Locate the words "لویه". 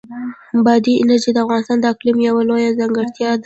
2.49-2.77